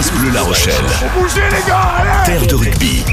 [0.00, 0.74] France Bleu La Rochelle.
[2.24, 3.04] Terre de rugby.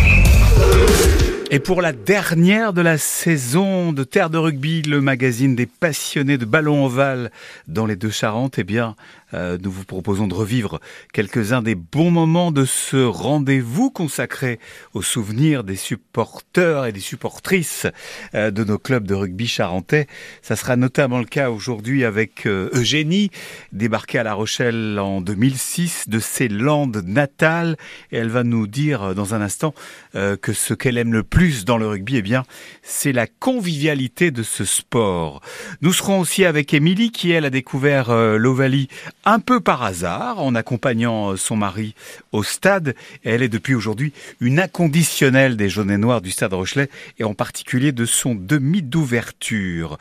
[1.51, 6.37] Et pour la dernière de la saison de Terre de Rugby, le magazine des passionnés
[6.37, 7.29] de ballon ovale
[7.67, 8.95] dans les deux Charentes, eh bien,
[9.34, 10.79] euh, nous vous proposons de revivre
[11.11, 14.59] quelques-uns des bons moments de ce rendez-vous consacré
[14.94, 17.88] aux souvenirs des supporters et des supportrices
[18.36, 20.08] euh, de nos clubs de rugby charentais.
[20.41, 23.30] Ça sera notamment le cas aujourd'hui avec euh, Eugénie,
[23.73, 27.75] débarquée à La Rochelle en 2006 de ses landes natales.
[28.12, 29.73] Et elle va nous dire dans un instant
[30.14, 32.44] que ce qu'elle aime le plus dans le rugby, eh bien,
[32.81, 35.41] c'est la convivialité de ce sport.
[35.81, 38.88] Nous serons aussi avec Émilie qui, elle, a découvert l'Ovalie
[39.27, 41.95] un peu par hasard en accompagnant son mari
[42.31, 42.95] au stade.
[43.26, 47.34] elle est depuis aujourd'hui une inconditionnelle des jaunes et noirs du stade Rochelet et en
[47.34, 49.98] particulier de son demi d'ouverture.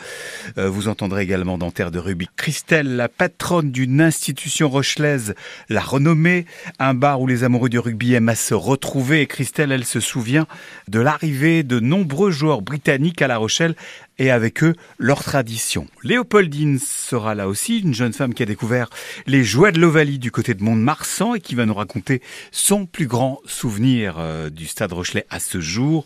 [0.58, 5.34] Euh, vous entendrez également dans Terre de Rugby Christelle, la patronne d'une institution rochelaise,
[5.68, 6.46] la renommée,
[6.78, 9.22] un bar où les amoureux du rugby aiment à se retrouver.
[9.22, 10.46] Et Christelle, elle se souvient
[10.86, 13.74] de l'arrivée de nombreux joueurs britanniques à La Rochelle
[14.18, 15.86] et avec eux leur tradition.
[16.02, 18.88] Léopoldine sera là aussi, une jeune femme qui a découvert
[19.26, 23.06] les joies de l'Ovalie du côté de Mont-de-Marsan et qui va nous raconter son plus
[23.06, 26.04] grand souvenir euh, du Stade Rochelet à ce jour.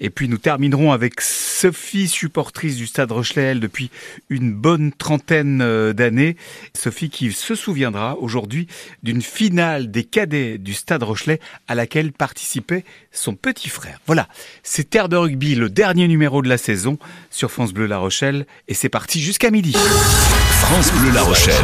[0.00, 3.90] Et puis nous terminerons avec Sophie, supportrice du Stade Rochelet, elle, depuis
[4.30, 6.36] une bonne trentaine euh, d'années.
[6.74, 8.66] Sophie qui se souviendra aujourd'hui
[9.02, 14.00] d'une finale des cadets du Stade Rochelet à laquelle participait son petit frère.
[14.06, 14.26] Voilà,
[14.62, 16.98] c'est Terre de rugby, le dernier numéro de la saison
[17.30, 19.72] sur France Bleu La Rochelle et c'est parti jusqu'à midi.
[19.72, 21.54] France Bleu La Rochelle.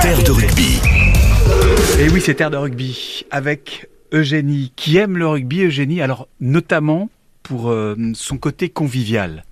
[0.00, 0.80] Terre de rugby.
[1.98, 7.08] Et oui, c'est Terre de rugby avec Eugénie, qui aime le rugby, Eugénie, alors notamment
[7.42, 9.44] pour euh, son côté convivial.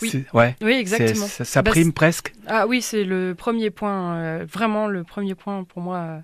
[0.00, 1.26] Oui, ouais, oui exactement.
[1.26, 5.62] Ça, bah, prime presque Ah oui, c'est le premier point, euh, vraiment le premier point
[5.62, 6.22] pour moi,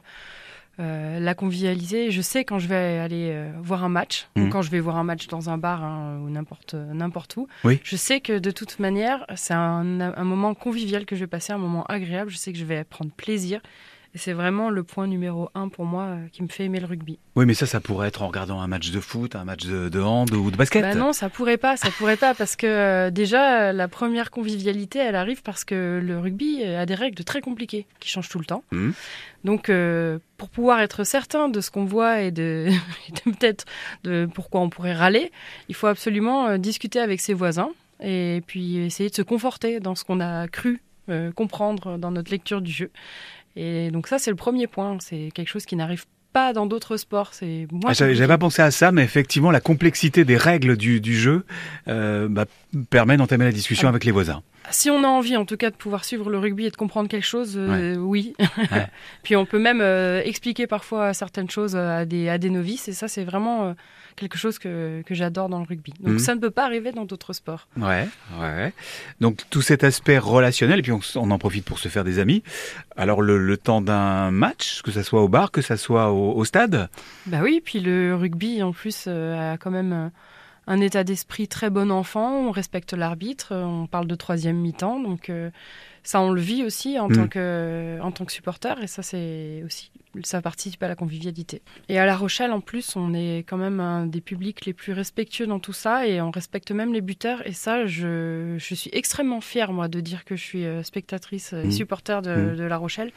[0.80, 2.10] euh, la convivialité.
[2.10, 4.50] Je sais quand je vais aller voir un match, ou mmh.
[4.50, 7.78] quand je vais voir un match dans un bar hein, ou n'importe, n'importe où, oui.
[7.84, 11.52] je sais que de toute manière, c'est un, un moment convivial que je vais passer,
[11.52, 12.30] un moment agréable.
[12.30, 13.60] Je sais que je vais prendre plaisir
[14.18, 17.18] c'est vraiment le point numéro un pour moi euh, qui me fait aimer le rugby.
[17.36, 20.00] Oui, mais ça, ça pourrait être en regardant un match de foot, un match de,
[20.00, 20.82] hand ou de basket.
[20.82, 24.98] Bah non, ça pourrait pas, ça pourrait pas, parce que euh, déjà la première convivialité,
[24.98, 28.44] elle arrive parce que le rugby a des règles très compliquées qui changent tout le
[28.44, 28.64] temps.
[28.72, 28.90] Mmh.
[29.44, 32.68] Donc, euh, pour pouvoir être certain de ce qu'on voit et de,
[33.26, 33.64] de peut-être
[34.04, 35.32] de pourquoi on pourrait râler,
[35.68, 40.04] il faut absolument discuter avec ses voisins et puis essayer de se conforter dans ce
[40.04, 40.82] qu'on a cru
[41.34, 42.90] comprendre dans notre lecture du jeu.
[43.58, 44.96] Et donc ça, c'est le premier point.
[45.00, 47.30] C'est quelque chose qui n'arrive pas dans d'autres sports.
[47.32, 47.90] C'est moi.
[47.90, 51.44] Ah, J'avais pas pensé à ça, mais effectivement, la complexité des règles du, du jeu
[51.88, 52.44] euh, bah,
[52.90, 53.90] permet d'entamer la discussion ah.
[53.90, 54.42] avec les voisins.
[54.70, 57.08] Si on a envie, en tout cas, de pouvoir suivre le rugby et de comprendre
[57.08, 58.34] quelque chose, euh, oui.
[59.22, 62.92] Puis on peut même euh, expliquer parfois certaines choses à des, à des novices, et
[62.92, 63.74] ça, c'est vraiment
[64.18, 65.94] quelque chose que, que j'adore dans le rugby.
[66.00, 66.18] Donc mhm.
[66.18, 67.68] ça ne peut pas arriver dans d'autres sports.
[67.76, 68.08] Ouais,
[68.38, 68.72] ouais.
[69.20, 72.42] Donc tout cet aspect relationnel, et puis on, en profite pour se faire des amis.
[72.96, 76.88] Alors le, temps d'un match, que ça soit au bar, que ça soit au, stade?
[77.26, 80.08] Bah oui, puis le rugby en plus euh, a quand même euh,
[80.68, 85.30] un état d'esprit très bon enfant, on respecte l'arbitre, on parle de troisième mi-temps, donc
[85.30, 85.50] euh,
[86.02, 87.28] ça on le vit aussi en, tant, mm.
[87.30, 89.90] que, en tant que supporter, et ça c'est aussi
[90.24, 91.62] ça participe à la convivialité.
[91.88, 94.92] Et à La Rochelle, en plus, on est quand même un des publics les plus
[94.92, 97.46] respectueux dans tout ça et on respecte même les buteurs.
[97.46, 101.52] Et ça, je, je suis extrêmement fière, moi, de dire que je suis euh, spectatrice
[101.52, 101.72] et mmh.
[101.72, 102.56] supporter de, mmh.
[102.56, 103.12] de, La Rochelle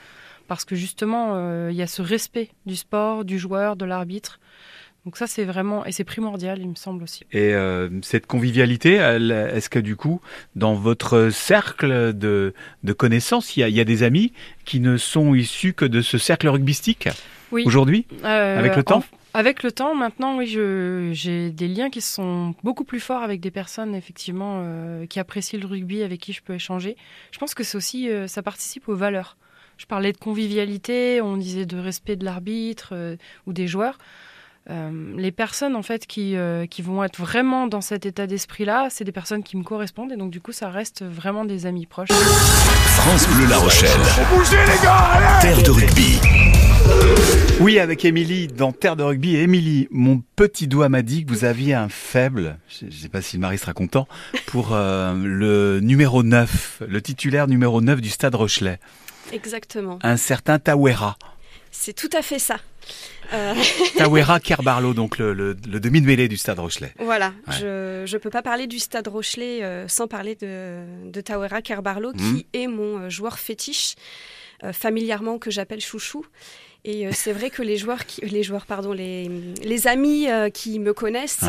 [0.48, 4.40] parce que justement, euh, il y a ce respect du sport, du joueur, de l'arbitre.
[5.06, 7.26] Donc ça, c'est vraiment, et c'est primordial, il me semble aussi.
[7.32, 10.22] Et euh, cette convivialité, est-ce que du coup,
[10.56, 12.54] dans votre cercle de,
[12.84, 14.32] de connaissances, il y, a, il y, a, des amis
[14.64, 17.10] qui ne sont issus que de ce cercle rugbystique
[17.52, 17.64] oui.
[17.66, 19.04] aujourd'hui, euh, avec le temps
[19.34, 20.46] Avec le temps, maintenant, oui,
[21.14, 25.60] j'ai des liens qui sont beaucoup plus forts avec des personnes, effectivement, euh, qui apprécient
[25.60, 26.96] le rugby, avec qui je peux échanger.
[27.32, 29.36] Je pense que c'est aussi, ça participe aux valeurs.
[29.78, 33.98] Je parlais de convivialité, on disait de respect de l'arbitre ou des joueurs.
[34.70, 38.88] Euh, les personnes en fait qui, euh, qui vont être vraiment dans cet état d'esprit-là,
[38.92, 41.88] c'est des personnes qui me correspondent et donc du coup ça reste vraiment des amis
[41.88, 42.10] proches.
[42.12, 43.90] France Bleu La Rochelle.
[45.42, 46.20] Terre de rugby.
[47.60, 49.36] Oui, avec Émilie dans Terre de rugby.
[49.36, 53.22] Émilie, mon petit doigt m'a dit que vous aviez un faible, je ne sais pas
[53.22, 54.08] si le mari sera content,
[54.46, 58.80] pour euh, le numéro 9, le titulaire numéro 9 du stade Rochelet.
[59.32, 60.00] Exactement.
[60.04, 61.18] Un certain Tawera.
[61.72, 62.58] C'est tout à fait ça.
[63.34, 63.54] Euh...
[63.98, 66.94] Tawera Kerbarlo, donc le, demi de mêlée du Stade Rochelet.
[67.00, 71.62] Voilà, je ne peux pas parler du Stade Rochelet euh, sans parler de, de Tawera
[71.62, 72.42] Kerbarlo, qui hmm.
[72.54, 73.96] est mon euh, joueur fétiche.
[74.74, 76.26] familièrement que j'appelle chouchou.
[76.84, 79.30] Et c'est vrai que les joueurs, qui, les joueurs, pardon, les,
[79.64, 81.46] les amis qui me connaissent,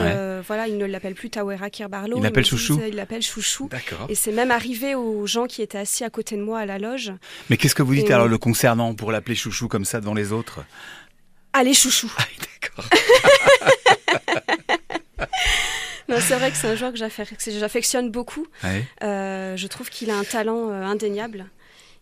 [0.47, 2.19] voilà, ils ne l'appellent plus Tawera Kirbarlo.
[2.19, 2.79] Ils l'appellent Chouchou.
[2.87, 3.69] Ils l'appellent Chouchou.
[3.71, 4.07] D'accord.
[4.11, 6.79] Et c'est même arrivé aux gens qui étaient assis à côté de moi à la
[6.79, 7.13] loge.
[7.49, 10.33] Mais qu'est-ce que vous dites alors le concernant pour l'appeler Chouchou comme ça devant les
[10.33, 10.65] autres?
[11.53, 12.11] Allez, Chouchou.
[12.17, 12.85] Ah, d'accord.
[16.21, 18.47] c'est vrai que c'est un joueur que j'affectionne beaucoup.
[19.03, 21.47] Euh, je trouve qu'il a un talent euh, indéniable.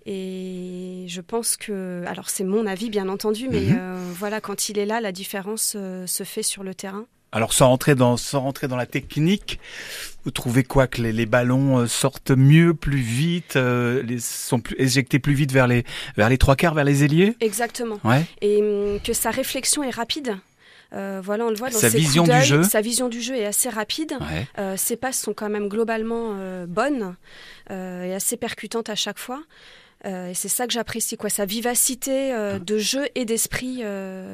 [0.07, 3.79] Et je pense que, alors c'est mon avis bien entendu, mais mhm.
[3.79, 5.77] euh, voilà, quand il est là, la différence
[6.07, 7.07] se fait sur le terrain.
[7.33, 9.61] Alors sans rentrer dans, sans rentrer dans la technique,
[10.25, 15.35] vous trouvez quoi que les, ballons sortent mieux, plus vite, les, sont plus, éjectés plus
[15.35, 15.85] vite vers les,
[16.17, 17.37] vers les trois quarts, vers les ailiers?
[17.41, 17.99] Exactement.
[18.05, 18.25] Ouais.
[18.41, 20.37] Et hum, que sa réflexion est rapide.
[20.93, 22.63] Euh, voilà, on le voit dans sa vision du jeu.
[22.63, 24.19] Sa vision du jeu est assez rapide.
[24.59, 27.17] Euh, ses passes sont quand même globalement euh, bonnes
[27.71, 29.43] et assez percutantes à chaque fois.
[30.05, 33.83] et c'est ça que j'apprécie, quoi, sa vivacité de jeu et d'esprit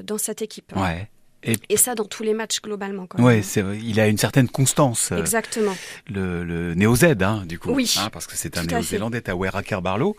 [0.04, 0.72] dans cette équipe.
[0.74, 1.08] Ouais.
[1.42, 1.76] Et...
[1.76, 3.06] ça dans tous les matchs globalement.
[3.18, 3.42] Oui,
[3.82, 5.12] il a une certaine constance.
[5.12, 5.76] Exactement.
[6.08, 7.70] Le, le Néo Z, hein, du coup.
[7.70, 7.94] Oui.
[7.98, 10.16] Hein, parce que c'est un Néo-Zélandais, Tawera Barlow.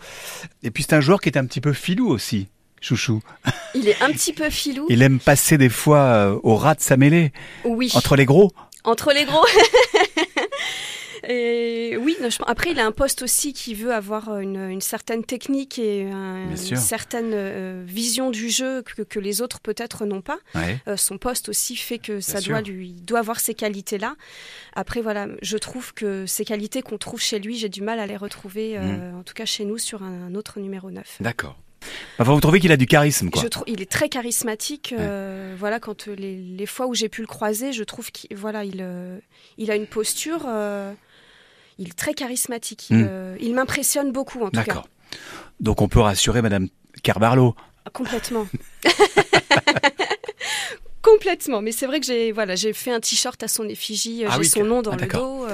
[0.62, 2.48] Et puis c'est un joueur qui est un petit peu filou aussi.
[2.80, 3.20] Chouchou.
[3.74, 4.86] Il est un petit peu filou.
[4.88, 7.32] Il aime passer des fois euh, au rat de sa mêlée.
[7.64, 7.90] Oui.
[7.94, 8.52] Entre les gros.
[8.84, 9.44] Entre les gros.
[11.30, 12.16] Et oui,
[12.46, 17.32] après il a un poste aussi qui veut avoir une, certaine technique et une certaine
[17.34, 20.38] euh, vision du jeu que, les autres peut-être n'ont pas.
[20.56, 24.16] Euh, son poste aussi fait que ça doit lui doit avoir ces qualités-là.
[24.74, 28.06] Après voilà, je trouve que ces qualités qu'on trouve chez lui, j'ai du mal à
[28.06, 29.18] les retrouver, mm.
[29.18, 31.18] en tout cas chez nous, sur un, autre numéro 9.
[31.20, 31.56] D'accord.
[32.18, 33.42] Enfin, vous trouvez qu'il a du charisme, quoi.
[33.42, 34.94] Je trouve, il est très charismatique.
[34.98, 38.64] Euh, voilà, quand euh, les, fois où j'ai pu le croiser, je trouve qu'il voilà,
[38.64, 39.18] il, euh,
[39.56, 40.46] il a une posture.
[41.78, 42.88] Il est très charismatique.
[42.90, 43.54] Il, hmm.
[43.54, 44.66] m'impressionne beaucoup, en tout cas.
[44.66, 44.88] D'accord.
[45.60, 46.68] Donc on peut rassurer Madame
[47.02, 47.54] Carbarlo.
[47.92, 48.46] Complètement.
[51.02, 51.62] Complètement.
[51.62, 54.24] Mais c'est vrai que j'ai voilà, j'ai fait un t-shirt à son effigie.
[54.28, 55.46] Ah j'ai son nom dans ah, le dos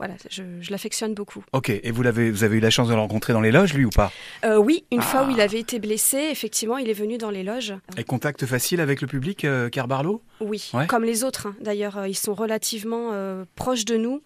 [0.00, 1.44] voilà, je, l'affectionne beaucoup.
[1.52, 3.74] Ok, et vous, l'avez, vous avez eu la chance de le rencontrer dans les loges,
[3.74, 4.10] lui, ou pas?
[4.46, 5.44] Euh, Oui, une fois où il ah.
[5.44, 7.74] avait été blessé, effectivement, il est venu dans les loges.
[7.98, 10.22] Et contact facile avec le public, euh, Carbarlo?
[10.40, 11.48] Oui, comme les autres.
[11.48, 11.56] Hein.
[11.60, 14.22] D'ailleurs, euh, ils sont relativement euh, proches de nous,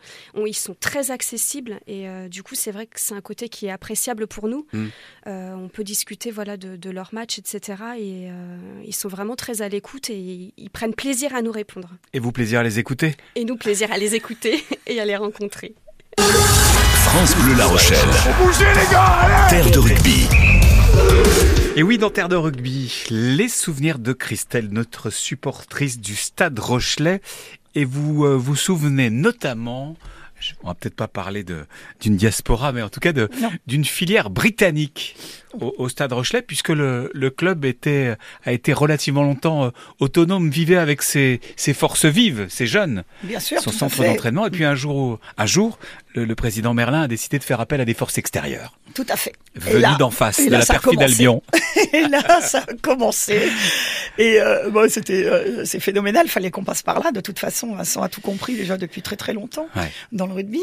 [0.46, 3.70] ils sont très accessibles, et du coup, c'est vrai que c'est un côté qui est
[3.70, 4.66] appréciable pour nous.
[4.72, 4.88] Hmm.
[5.26, 7.82] on peut discuter voilà, de, de leur match, etc.
[7.98, 8.28] Et
[8.84, 11.88] ils sont vraiment très à l'écoute et ils prennent plaisir à nous répondre.
[12.12, 13.16] Et vous, plaisir à les écouter?
[13.34, 15.74] Et nous, plaisir à les écouter et à les rencontrer.
[16.16, 17.98] France Bleu La Rochelle.
[18.58, 20.43] les gars, Terre de rugby.
[21.76, 27.20] Et oui, dans Terre de rugby, les souvenirs de Christelle, notre supportrice du Stade Rochelet.
[27.74, 29.96] Et vous euh, vous souvenez notamment
[30.62, 31.44] on va peut-être pas parler
[32.00, 33.12] d'une diaspora, mais en tout cas
[33.66, 35.16] d'une filière britannique
[35.60, 39.70] au, Stade Rochelet, puisque le, club était, a été relativement longtemps euh,
[40.00, 41.40] autonome, vivait avec ses,
[41.74, 44.46] forces vives, ses jeunes, Bien sûr, son centre d'entraînement.
[44.46, 45.78] Et puis un jour, un jour,
[46.14, 48.78] le, président Merlin a décidé de faire appel à des forces extérieures.
[48.94, 49.32] Tout à fait.
[49.56, 51.42] Venu d'en face, de la perfide d'Albion.
[51.92, 53.50] et là, ça a commencé.
[54.18, 56.28] Et euh, bon, c'était, euh, c'est phénoménal.
[56.28, 57.10] Fallait qu'on passe par là.
[57.10, 59.66] De toute façon, Vincent a tout compris déjà depuis très très longtemps
[60.12, 60.62] dans le rugby.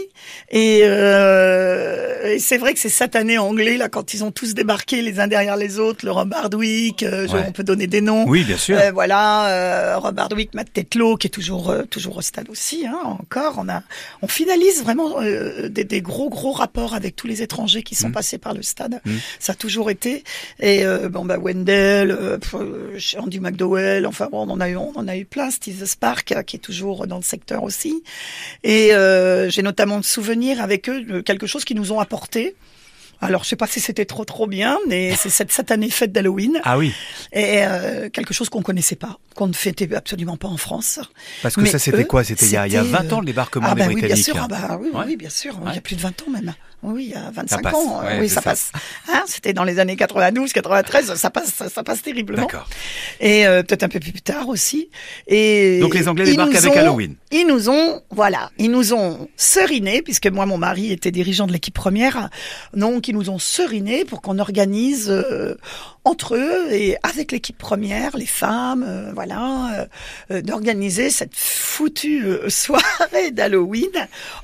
[0.50, 4.53] Et, euh, et c'est vrai que c'est cette année anglais là, quand ils ont tous
[4.53, 8.25] débarqué les uns derrière les autres, le Rob Hardwick, euh, on peut donner des noms.
[8.27, 8.77] Oui, bien sûr.
[8.80, 12.86] Euh, voilà, euh, Rob Hardwick, Matt Tetlow, qui est toujours toujours au stade aussi.
[12.86, 13.84] Hein, encore, on a,
[14.22, 15.15] on finalise vraiment
[15.69, 18.13] des, des, gros gros rapports avec tous les étrangers qui sont mm.
[18.13, 19.01] passés par le stade.
[19.05, 19.15] Mm.
[19.39, 20.24] Ça a toujours été.
[20.60, 22.38] Et bon bah Wendell, euh,
[23.17, 25.51] Andy McDowell, enfin bon, on en a eu, on en a eu plein.
[25.51, 28.03] Steve Spark qui est toujours dans le secteur aussi.
[28.63, 28.91] Et
[29.50, 32.55] j'ai notamment de souvenirs avec eux de quelque chose qu'ils nous ont apporté.
[33.22, 36.60] Alors, je sais pas si c'était trop trop bien, mais c'est cette satanée fête d'Halloween.
[36.63, 36.94] Ah oui.
[37.32, 41.00] Et euh, quelque chose qu'on connaissait pas, qu'on ne fêtait absolument pas en France.
[41.42, 42.24] Parce que ça, c'était quoi?
[42.24, 44.10] C'était il, y a 20 ans le débarquement ah des bah Britanniques.
[44.10, 44.36] Oui, bien sûr.
[44.38, 45.60] Ah bah, oui, oui, bien sûr.
[45.68, 46.54] Il y a plus de 20 ans même.
[46.84, 48.02] Oui, il y a 25 ans.
[48.20, 48.72] oui, ça, passe.
[49.08, 51.14] Hein, C'était dans les années 92, 93.
[51.14, 52.48] Ça passe, ça, passe terriblement.
[53.20, 54.90] Et euh, peut-être un peu plus tard aussi.
[55.28, 57.16] Et donc les Anglais débarquent avec Halloween.
[57.32, 61.54] Ils nous ont, voilà, ils nous ont seriné, puisque moi, mon mari était dirigeant de
[61.54, 62.30] l'équipe première.
[62.74, 65.56] Donc ils nous ont seriné pour qu'on organise euh,
[66.04, 69.88] entre eux et avec l'équipe première, les femmes, euh, voilà,
[70.30, 73.92] d'organiser cette foutue soirée d'Halloween.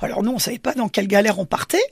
[0.02, 1.82] Alors nous, on savait pas dans quelle galère on partait.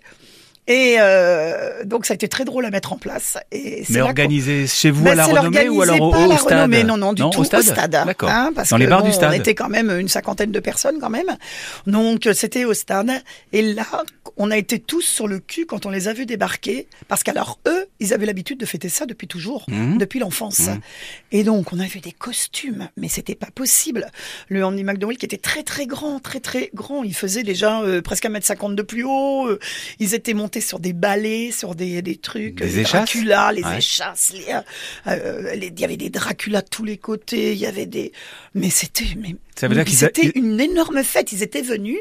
[0.69, 3.39] Et euh, donc ça a été très drôle à mettre en place.
[3.53, 7.13] Et Mais organisé chez vous à la renommée ou alors au, stade renommée, Non, non,
[7.13, 7.91] du tout au stade.
[7.91, 8.31] D'accord.
[8.31, 9.31] Hein, parce Dans les bars du stade.
[9.31, 11.37] On était quand même une cinquantaine de personnes quand même.
[11.87, 13.11] Donc c'était au stade.
[13.53, 13.87] Et là,
[14.37, 17.59] on a été tous sur le cul quand on les a vus débarquer, parce qu'alors
[17.67, 19.99] eux, ils avaient l'habitude de fêter ça depuis toujours, mmh.
[19.99, 20.61] depuis l'enfance.
[20.61, 20.81] Mmh.
[21.33, 24.11] Et donc on a vu des costumes, mais c'était pas possible.
[24.49, 28.03] Le Andy McDowell qui était très très grand, très très grand, il faisait déjà euh,
[28.03, 29.47] presque un mètre cinquante de plus haut.
[29.47, 29.59] Euh,
[30.01, 34.33] ils étaient montés sur des balais, sur des, des trucs, des Dracula, les échasses,
[35.07, 38.13] euh, les, il y avait des Dracula de tous les côtés, il y avait des,
[38.55, 39.37] mais c'était, mais
[39.87, 41.33] c'était une énorme fête.
[41.33, 41.99] Ils étaient venus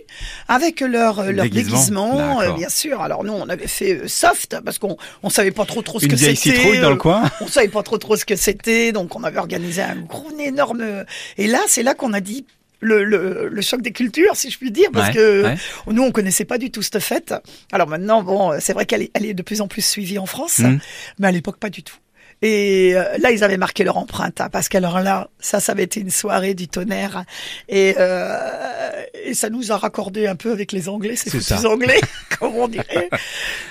[0.47, 3.01] avec leur leur déguisement, euh, bien sûr.
[3.01, 6.07] Alors nous, on avait fait euh, soft parce qu'on on savait pas trop trop ce
[6.07, 6.35] que c'était.
[6.35, 7.24] citrouille dans le coin.
[7.41, 11.05] On savait pas trop trop ce que c'était, donc on avait organisé un gros énorme.
[11.38, 12.45] Et là, c'est là qu'on a dit
[12.79, 15.55] le, le, le, choc des cultures, si je puis dire, parce que
[15.88, 17.34] nous, on connaissait pas du tout cette fête.
[17.72, 20.25] Alors maintenant, bon, c'est vrai qu'elle est, elle est de plus en plus suivie en
[20.25, 20.77] France, mmh.
[21.20, 21.96] mais à l'époque, pas du tout.
[22.41, 25.84] Et euh, là, ils avaient marqué leur empreinte, hein, parce qu'alors là, ça, ça avait
[25.84, 27.24] été une soirée du tonnerre,
[27.70, 28.91] et, euh,
[29.24, 32.00] et ça nous a raccordé un peu avec les Anglais, c'est foutus Anglais,
[32.39, 33.10] comme on dirait.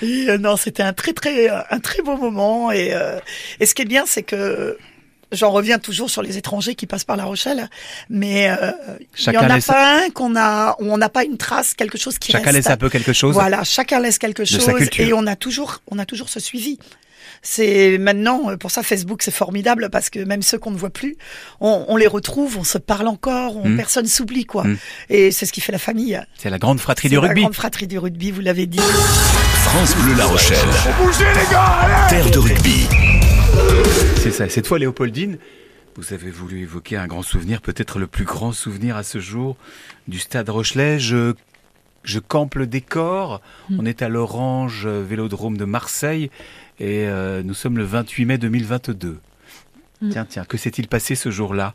[0.01, 2.71] Et euh, non, c'était un très très un très beau moment.
[2.71, 3.19] Et, euh,
[3.59, 4.77] et ce qui est bien, c'est que
[5.35, 7.69] J'en reviens toujours sur les étrangers qui passent par La Rochelle,
[8.09, 8.71] mais euh,
[9.17, 11.97] il n'y en a pas un qu'on a, où on n'a pas une trace, quelque
[11.97, 13.33] chose qui chacun laisse un peu quelque chose.
[13.33, 16.79] Voilà, chacun laisse quelque chose, et on a toujours, on a toujours ce suivi.
[17.41, 20.89] C'est maintenant, euh, pour ça, Facebook, c'est formidable parce que même ceux qu'on ne voit
[20.89, 21.15] plus,
[21.59, 23.77] on, on, les retrouve, on se parle encore, on, mmh.
[23.77, 24.63] personne s'oublie, quoi.
[24.63, 24.77] Mmh.
[25.09, 26.19] Et c'est ce qui fait la famille.
[26.37, 27.41] C'est la grande fratrie du rugby.
[27.41, 28.79] La grande fratrie du rugby, vous l'avez dit.
[28.79, 30.57] France Bleu La Rochelle.
[31.19, 32.87] les gars, Terre de rugby.
[34.17, 34.49] C'est ça.
[34.49, 35.37] Cette fois, Léopoldine,
[35.95, 39.55] vous avez voulu évoquer un grand souvenir, peut-être le plus grand souvenir à ce jour
[40.07, 40.99] du Stade Rochelais.
[40.99, 41.33] Je,
[42.03, 43.41] je campe le décor.
[43.69, 43.77] Mmh.
[43.79, 46.29] On est à l'Orange Vélodrome de Marseille
[46.79, 49.19] et euh, nous sommes le 28 mai 2022.
[50.01, 50.09] Mm.
[50.09, 51.73] Tiens, tiens, que s'est-il passé ce jour-là?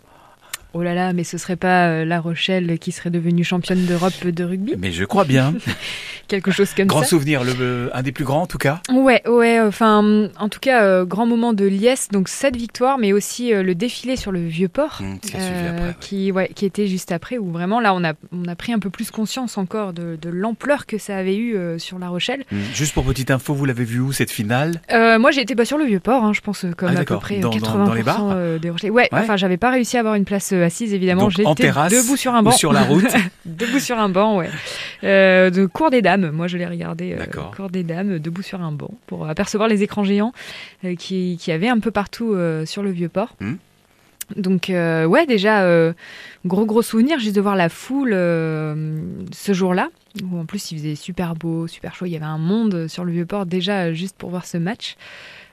[0.72, 4.24] Oh là là, mais ce serait pas euh, La Rochelle qui serait devenue championne d'Europe
[4.24, 4.74] de rugby?
[4.78, 5.54] Mais je crois bien.
[6.28, 7.06] Quelque chose comme grand ça.
[7.06, 8.80] Grand souvenir, le, un des plus grands en tout cas.
[8.88, 9.60] Ouais, ouais.
[9.60, 12.08] Enfin, en tout cas, euh, grand moment de liesse.
[12.12, 16.30] Donc cette victoire, mais aussi euh, le défilé sur le vieux port, mmh, après, qui,
[16.30, 18.90] ouais, qui était juste après, où vraiment là, on a, on a pris un peu
[18.90, 22.44] plus conscience encore de, de l'ampleur que ça avait eu sur La Rochelle.
[22.52, 22.58] Mmh.
[22.74, 24.80] Juste pour petite info, vous l'avez vu où cette finale?
[24.92, 27.18] Moi, j'ai été pas sur le vieux port, hein, je pense, comme ah, à peu
[27.18, 28.90] près dans, 80% dans les bars des Rochelais.
[28.90, 29.18] Ouais, ouais.
[29.20, 31.30] enfin, j'avais pas réussi à avoir une place assise évidemment.
[31.30, 32.50] J'étais debout sur un banc.
[32.52, 33.04] sur la route.
[33.44, 34.50] debout sur un banc, ouais.
[35.04, 36.30] Euh, de cours des dames.
[36.30, 37.16] Moi, je l'ai regardé.
[37.18, 37.26] Euh,
[37.56, 40.32] cours des dames, debout sur un banc, pour apercevoir les écrans géants
[40.84, 43.36] euh, qui, qui avaient un peu partout euh, sur le vieux port.
[43.40, 43.54] Hmm.
[44.36, 45.66] Donc ouais, déjà
[46.46, 49.88] gros gros souvenir juste de voir la foule ce jour-là.
[50.22, 52.06] Où en plus il faisait super beau, super chaud.
[52.06, 54.96] Il y avait un monde sur le vieux port déjà juste pour voir ce match.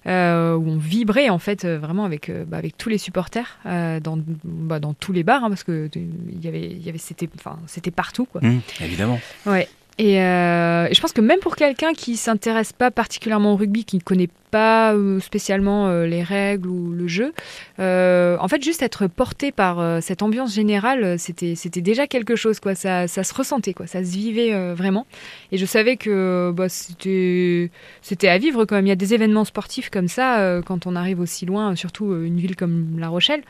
[0.08, 3.58] Euh, où on vibrait en fait euh, vraiment avec, euh, bah, avec tous les supporters
[3.66, 6.98] dans, bah, dans tous les bars, hein, parce que il y avait, il y avait,
[6.98, 8.40] c'était, enfin, c'était partout quoi.
[8.42, 9.20] Mmh, évidemment.
[9.46, 9.68] Ouais.
[10.00, 13.98] Euh, et, je pense que même pour quelqu'un qui s'intéresse pas particulièrement au rugby, qui
[13.98, 17.34] ne connaît pas euh, spécialement euh, les règles ou le jeu,
[17.80, 22.76] en fait, juste être porté par cette ambiance générale, c'était c'était déjà quelque chose, quoi.
[22.76, 23.88] Ça, ça se ressentait, quoi.
[23.88, 25.06] Ça se vivait vraiment.
[25.52, 28.86] Et je savais que bah, c'était c'était à vivre quand même.
[28.86, 32.38] Il y a des événements sportifs comme ça quand on arrive aussi loin, surtout une
[32.38, 33.42] ville comme La Rochelle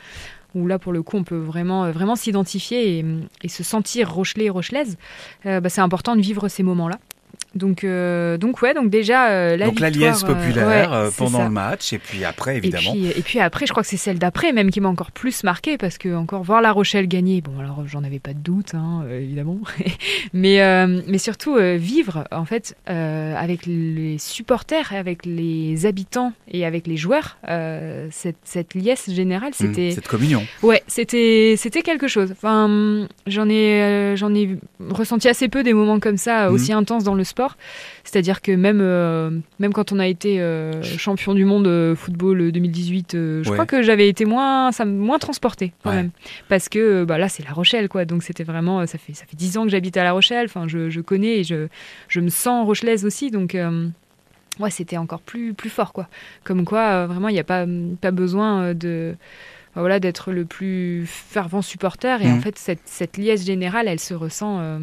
[0.58, 3.04] où là pour le coup on peut vraiment, euh, vraiment s'identifier
[3.42, 4.96] et, se sentir Rochelais et Rochelaise,
[5.46, 6.98] euh, bah, c'est important de vivre ces moments-là.
[7.54, 11.50] Donc, euh, donc ouais, donc déjà euh, la donc la liesse populaire euh, pendant le
[11.50, 12.92] match et puis après évidemment.
[12.94, 15.12] Et puis, et puis après, je crois que c'est celle d'après même qui m'a encore
[15.12, 18.38] plus marqué parce que encore voir La Rochelle gagner, bon alors j'en avais pas de
[18.38, 19.58] doute hein, évidemment,
[20.34, 20.58] mais
[21.06, 27.38] mais surtout vivre en fait avec les supporters, avec les habitants et avec les joueurs
[28.10, 30.46] cette, cette liesse générale, mmh, c'était cette communion.
[30.62, 32.30] Ouais, c'était c'était quelque chose.
[32.30, 34.58] Enfin, j'en ai j'en ai
[34.90, 36.52] ressenti assez peu des moments comme ça mmh.
[36.52, 37.37] aussi intenses dans le sport
[38.04, 42.50] c'est-à-dire que même, euh, même quand on a été euh, champion du monde euh, football
[42.52, 46.10] 2018, je crois que j'avais été moins, ça, moins transporté quand même.
[46.48, 48.04] Parce que bah, là, c'est La Rochelle, quoi.
[48.04, 50.46] Donc c'était vraiment, ça fait, ça fait 10 ans que j'habite à La Rochelle.
[50.46, 51.68] Enfin, je, je, connais et je,
[52.08, 53.30] je me sens rochelaise aussi.
[53.30, 53.56] Donc
[54.58, 56.08] ouais, c'était encore plus, plus fort, quoi.
[56.44, 57.66] Comme quoi, vraiment, il n'y a pas,
[58.00, 59.14] pas besoin de
[59.74, 62.22] voilà, d'être le plus fervent supporter.
[62.22, 62.40] Et en mmh.
[62.40, 64.80] fait, cette, cette, liesse générale, elle se ressent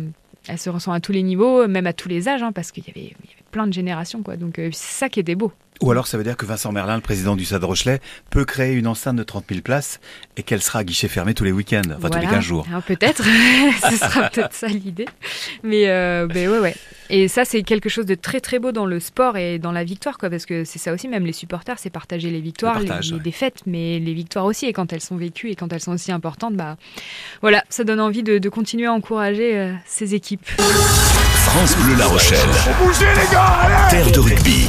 [0.48, 2.86] elle se ressent à tous les niveaux, même à tous les âges, hein, parce qu'il
[2.88, 3.16] y avait,
[3.56, 4.22] plein de générations.
[4.22, 4.36] Quoi.
[4.36, 5.54] Donc euh, c'est ça qui était beau.
[5.82, 8.74] Ou alors ça veut dire que Vincent Merlin, le président du Stade Rochelet, peut créer
[8.74, 10.02] une enceinte de 30 000 places
[10.36, 12.68] et qu'elle sera à guichet fermé tous les week-ends, enfin tous les 15 jours.
[12.86, 13.24] Peut-être,
[13.90, 15.06] ce sera peut-être ça l'idée.
[15.64, 16.76] Mais, euh, ouais, ouais.
[17.10, 19.86] Et ça, c'est quelque chose de très très beau dans le sport et dans la
[19.86, 23.20] victoire, quoi, parce que c'est ça aussi, même les supporters, c'est partager les victoires, les,
[23.20, 24.66] défaites, mais les victoires aussi.
[24.66, 26.76] Et quand elles sont vécues et quand elles sont aussi importantes, bah
[27.40, 30.46] voilà, ça donne envie de, continuer à encourager euh, ces équipes.
[31.56, 32.38] France Bleu La Rochelle.
[33.00, 34.68] les gars, Terre de rugby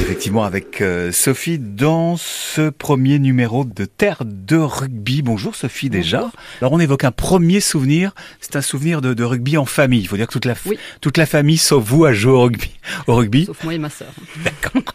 [0.00, 5.20] effectivement avec euh, Sophie dans ce premier numéro de Terre de rugby.
[5.20, 6.30] Bonjour Sophie déjà.
[6.60, 10.00] Alors on évoque un premier souvenir, c'est un souvenir de, rugby en famille.
[10.00, 10.54] Il faut dire que toute la,
[11.02, 12.70] toute la famille, sauf vous, a joué au rugby.
[13.06, 13.44] Au rugby.
[13.44, 14.08] Sauf moi et ma sœur.
[14.44, 14.92] D'accord.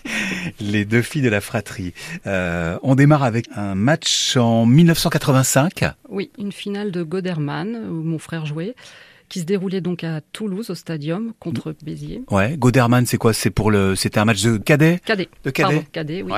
[0.60, 1.92] Les deux filles de la fratrie.
[2.26, 5.84] Euh, on démarre avec un match en 1985.
[6.08, 8.74] Oui, une finale de Goderman où mon frère jouait
[9.30, 12.22] qui se déroulait donc à Toulouse au Stadium contre Béziers.
[12.30, 13.32] Ouais, Goderman, c'est quoi?
[13.32, 15.00] C'est pour le, c'était un match de cadet?
[15.06, 15.28] Cadet.
[15.44, 15.74] De cadet?
[15.74, 16.32] Pardon, cadet, oui.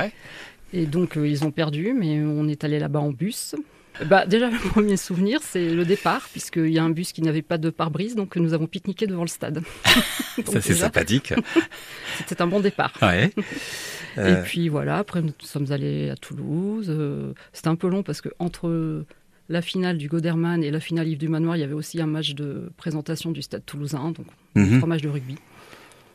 [0.72, 3.56] Et donc euh, ils ont perdu, mais on est allé là-bas en bus.
[4.06, 7.42] Bah, déjà, le premier souvenir, c'est le départ, puisqu'il y a un bus qui n'avait
[7.42, 9.62] pas de pare-brise, donc nous avons pique-niqué devant le stade.
[10.46, 11.34] Ça, c'est sympathique.
[12.18, 12.92] C'était un bon départ.
[13.02, 13.32] Ouais.
[14.16, 14.42] Et euh.
[14.42, 16.87] puis voilà, après, nous sommes allés à Toulouse.
[16.90, 19.04] Euh, c'était un peu long parce que entre
[19.49, 22.06] la finale du Goderman et la finale Yves du Manoir, il y avait aussi un
[22.06, 24.78] match de présentation du Stade Toulousain, donc mhm.
[24.78, 25.37] trois matchs de rugby.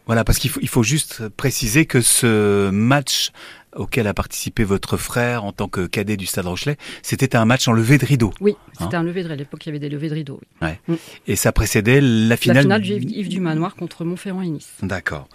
[0.05, 3.31] Voilà, parce qu'il faut, il faut juste préciser que ce match
[3.77, 7.67] auquel a participé votre frère en tant que cadet du Stade Rochelet, c'était un match
[7.67, 8.33] en levée de rideau.
[8.41, 9.33] Oui, c'était hein un levée de rideau.
[9.33, 10.41] À l'époque, il y avait des levées de rideau.
[10.61, 10.93] Mm.
[11.27, 12.67] Et ça précédait la finale.
[12.67, 14.71] La finale du Yves du Manoir contre Montferrand et Nice.
[14.81, 15.29] D'accord.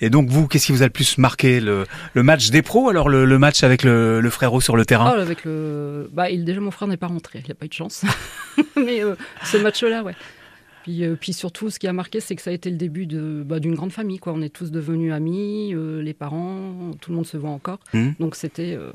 [0.00, 1.60] Et donc vous, qu'est-ce qui vous a le plus marqué?
[1.60, 5.12] Le, match des pros, alors le, match avec le, le, frérot sur le terrain?
[5.14, 7.68] Oh, avec le, bah, il, déjà mon frère n'est pas rentré, il n'a pas eu
[7.68, 8.04] de chance.
[8.76, 10.14] Mais euh, ce match-là, ouais.
[10.82, 13.06] Puis, euh, puis surtout, ce qui a marqué, c'est que ça a été le début
[13.06, 14.18] de, bah, d'une grande famille.
[14.18, 14.32] Quoi.
[14.34, 17.78] On est tous devenus amis, euh, les parents, tout le monde se voit encore.
[17.94, 18.10] Mmh.
[18.18, 18.92] Donc c'était, euh,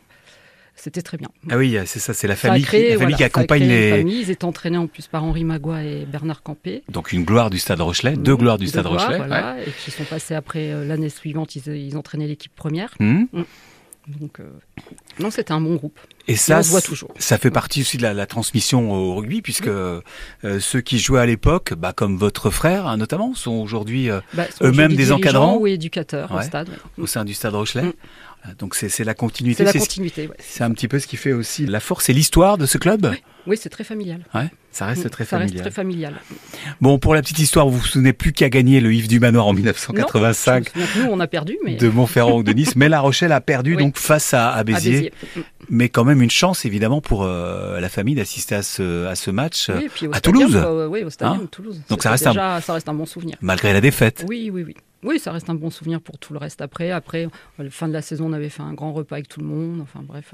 [0.75, 1.29] c'était très bien.
[1.50, 3.91] Ah oui, c'est ça, c'est la famille, qui, la famille qui accompagne les.
[3.91, 4.22] Famille.
[4.22, 6.84] Ils étaient entraînés en plus par Henri Magua et Bernard Campé.
[6.89, 9.17] Donc une gloire du Stade Rochelet, deux gloires du Stade Rochelet.
[9.17, 12.94] Voilà, Et qui sont passés après l'année suivante, ils, ils entraînaient l'équipe première.
[13.00, 13.24] Mmh.
[13.32, 13.44] Mmh.
[14.08, 14.50] Donc, euh,
[15.20, 16.00] non, c'était un bon groupe.
[16.30, 17.14] Et ça, voit toujours.
[17.20, 20.02] ça fait partie aussi de la, transmission au rugby, puisque euh,
[20.60, 24.46] ceux qui jouaient à l'époque, bah, comme votre frère hein, notamment, sont aujourd'hui euh, bah,
[24.62, 26.70] eux-mêmes des encadrants ou éducateurs au stade.
[26.98, 27.84] Au sein du stade Rochelet.
[27.84, 27.94] Mm.
[28.58, 29.66] Donc c'est la continuité.
[29.66, 30.30] C'est la continuité.
[30.39, 33.13] C'est un petit peu ce qui fait aussi la force et l'histoire de ce club.
[33.48, 34.25] Oui, c'est très familial.
[34.36, 35.54] Ouais, ça reste mm, très ça familial.
[35.54, 36.15] Reste très familial.
[36.82, 39.22] Bon, pour la petite histoire, vous vous souvenez plus qui a gagné le Yves du
[39.22, 43.00] Manoir en 1985 Nous, on a perdu, mais de Montferrand ou de Nice, mais La
[43.00, 45.13] Rochelle a perdu donc face à, Béziers.
[45.36, 45.39] Mm.
[45.69, 49.32] Mais quand même une chance évidemment pour euh, la famille d'assister à ce, à ce
[49.32, 50.56] match oui, puis à Toulouse.
[50.56, 51.82] Euh, oui, au stadium hein Toulouse.
[51.89, 52.62] Donc ça reste, un...
[52.62, 53.38] ça reste un bon souvenir.
[53.41, 54.26] Malgré la défaite.
[54.28, 54.76] Oui, oui, oui.
[55.08, 56.91] Oui, ça reste un bon souvenir pour tout le reste après.
[56.91, 59.39] Après, à la fin de la saison, on avait fait un grand repas avec tout
[59.39, 59.80] le monde.
[59.82, 60.34] Enfin bref,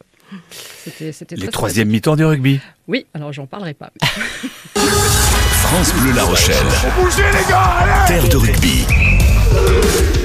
[0.49, 2.59] c'était c'était Les troisième mi-temps du rugby.
[2.88, 3.91] Oui, alors j'en parlerai pas.
[4.75, 6.55] France Bleu La Rochelle.
[7.17, 10.22] les gars, Terre de rugby.